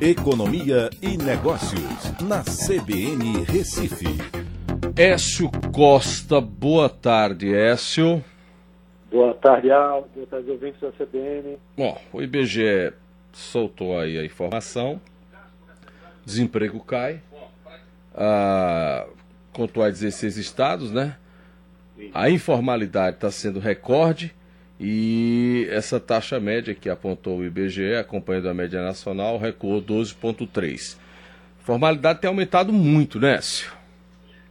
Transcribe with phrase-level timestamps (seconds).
[0.00, 1.80] Economia e Negócios,
[2.20, 4.04] na CBN Recife.
[4.94, 8.22] Écio Costa, boa tarde, Écio.
[9.10, 10.06] Boa tarde, Aldo.
[10.14, 11.56] Boa tarde, ouvintes da CBN.
[11.74, 12.92] Bom, o IBGE
[13.32, 15.00] soltou aí a informação.
[16.26, 17.22] Desemprego cai.
[18.14, 19.06] Ah,
[19.54, 21.16] contou a 16 estados, né?
[22.12, 24.34] A informalidade está sendo recorde
[24.78, 30.98] e essa taxa média que apontou o IBGE, acompanhando a média nacional, recuou 12,3.
[31.60, 33.72] Formalidade tem aumentado muito, né, Écio?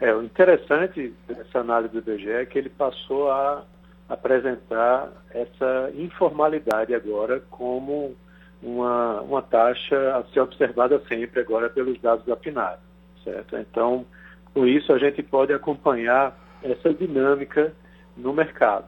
[0.00, 3.64] É, o interessante dessa análise do IBGE é que ele passou a
[4.08, 8.16] apresentar essa informalidade agora como
[8.62, 12.78] uma, uma taxa a ser observada sempre agora pelos dados da PNAD,
[13.24, 13.56] certo?
[13.56, 14.04] Então,
[14.52, 17.72] com isso a gente pode acompanhar essa dinâmica
[18.16, 18.84] no mercado.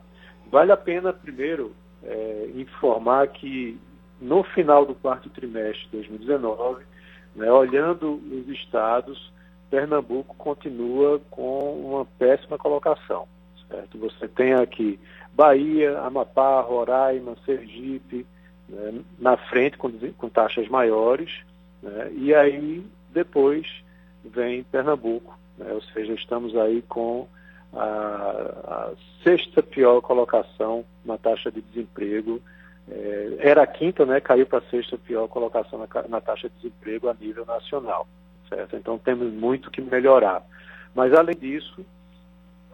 [0.53, 1.75] Vale a pena, primeiro,
[2.05, 3.81] é, informar que
[4.21, 6.85] no final do quarto trimestre de 2019,
[7.35, 9.33] né, olhando os estados,
[9.71, 13.27] Pernambuco continua com uma péssima colocação.
[13.67, 13.97] Certo?
[13.99, 15.01] Você tem aqui
[15.33, 18.27] Bahia, Amapá, Roraima, Sergipe,
[18.69, 21.31] né, na frente com, com taxas maiores,
[21.83, 23.67] né, e aí depois
[24.23, 27.27] vem Pernambuco, né, ou seja, estamos aí com
[27.73, 28.93] a, a
[29.23, 32.41] sexta pior colocação na taxa de desemprego.
[32.91, 34.21] É, era a quinta, né?
[34.21, 38.07] Caiu para a sexta pior colocação na, na, taxa de desemprego a nível nacional.
[38.49, 38.77] Certo?
[38.77, 40.43] Então temos muito que melhorar.
[40.95, 41.85] Mas além disso,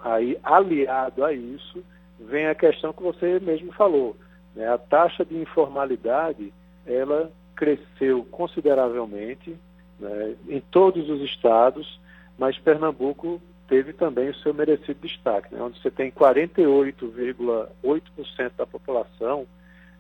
[0.03, 1.85] aí aliado a isso,
[2.19, 4.17] vem a questão que você mesmo falou.
[4.55, 4.67] Né?
[4.69, 6.53] A taxa de informalidade
[6.87, 9.57] ela cresceu consideravelmente
[10.01, 12.01] né, em todos os estados,
[12.39, 19.47] mas Pernambuco teve também o seu merecido destaque, né, onde você tem 48,8% da população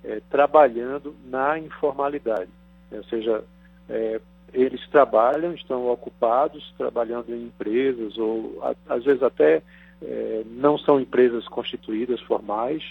[0.02, 2.48] é, trabalhando na informalidade.
[2.91, 3.44] Né, ou seja,
[3.89, 4.20] é,
[4.52, 9.62] eles trabalham, estão ocupados, trabalhando em empresas, ou a, às vezes até
[10.02, 12.83] é, não são empresas constituídas formais,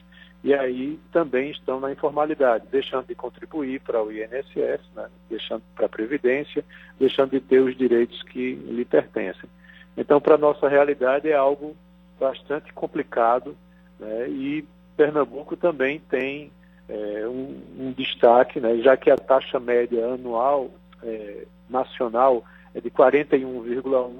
[0.44, 5.88] e aí também estão na informalidade, deixando de contribuir para o INSS, né, deixando para
[5.88, 6.64] a Previdência,
[7.00, 9.50] deixando de ter os direitos que lhe pertencem.
[9.98, 11.76] Então, para a nossa realidade é algo
[12.20, 13.58] bastante complicado
[14.00, 14.30] né?
[14.30, 14.66] e
[14.96, 16.52] Pernambuco também tem
[16.88, 18.78] é, um, um, destaque, né?
[18.78, 20.70] já que a taxa média anual
[21.04, 22.44] é, nacional
[22.74, 24.14] é de 41,1,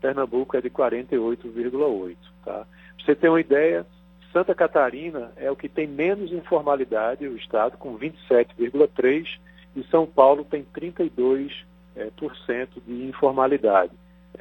[0.00, 2.16] Pernambuco é de 48,8.
[2.44, 2.52] Tá?
[2.52, 2.66] Para
[3.04, 3.86] você ter uma ideia,
[4.32, 9.38] Santa Catarina é o que tem menos informalidade, o estado, com 27,3%,
[9.76, 11.50] e São Paulo tem 32%
[11.96, 12.10] é,
[12.86, 13.92] de informalidade.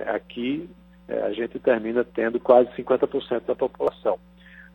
[0.08, 0.70] Aqui
[1.08, 4.20] é, a gente termina tendo quase 50% da população.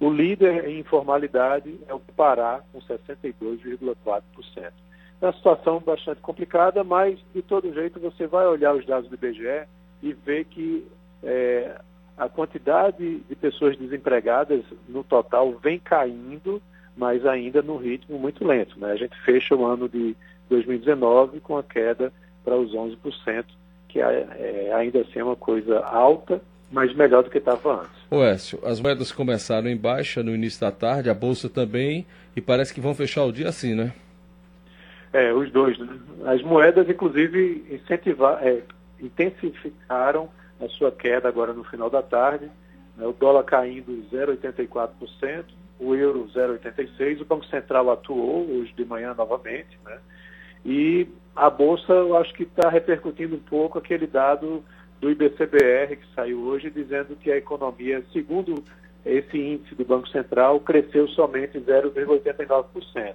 [0.00, 4.72] O líder em informalidade é o Pará, com 62,4%.
[5.20, 9.14] É uma situação bastante complicada, mas de todo jeito você vai olhar os dados do
[9.14, 9.66] IBGE
[10.02, 10.86] e ver que
[11.22, 11.80] é,
[12.16, 16.60] a quantidade de pessoas desempregadas no total vem caindo,
[16.96, 18.78] mas ainda num ritmo muito lento.
[18.78, 18.92] Né?
[18.92, 20.16] A gente fecha o ano de
[20.50, 22.12] 2019 com a queda
[22.44, 23.44] para os 11%,
[23.94, 27.92] que é, é, ainda assim é uma coisa alta, mas melhor do que estava antes.
[28.10, 32.40] O Écio, as moedas começaram em baixa no início da tarde, a bolsa também, e
[32.40, 33.92] parece que vão fechar o dia assim, né?
[35.12, 35.78] É, os dois.
[35.78, 35.96] Né?
[36.24, 38.62] As moedas, inclusive, incentivar, é,
[39.00, 40.28] intensificaram
[40.60, 42.50] a sua queda agora no final da tarde.
[42.96, 43.06] Né?
[43.06, 45.44] O dólar caindo 0,84%,
[45.78, 47.20] o euro 0,86%.
[47.20, 49.98] O Banco Central atuou hoje de manhã novamente, né?
[50.64, 54.64] E a Bolsa, eu acho que está repercutindo um pouco aquele dado
[55.00, 58.64] do IBCBR que saiu hoje, dizendo que a economia, segundo
[59.04, 63.14] esse índice do Banco Central, cresceu somente 0,89%.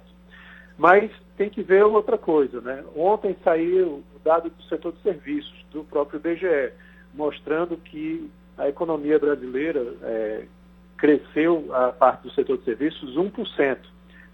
[0.78, 2.84] Mas tem que ver outra coisa, né?
[2.94, 6.72] Ontem saiu o dado do setor de serviços, do próprio IBGE,
[7.12, 10.44] mostrando que a economia brasileira é,
[10.96, 13.78] cresceu, a parte do setor de serviços, 1%,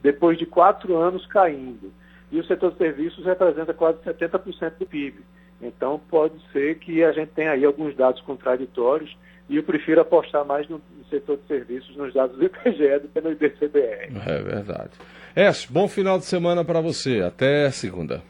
[0.03, 1.91] depois de quatro anos caindo
[2.31, 5.21] e o setor de serviços representa quase 70% do PIB.
[5.61, 9.17] Então, pode ser que a gente tenha aí alguns dados contraditórios
[9.49, 13.21] e eu prefiro apostar mais no, setor de serviços, nos dados do IPGE do que
[13.21, 14.13] no IBCBR.
[14.27, 14.91] É verdade.
[15.35, 17.23] Écio, bom final de semana para você.
[17.23, 18.23] Até segunda.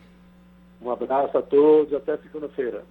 [0.81, 2.83] Um abraço a todos, até segunda-feira.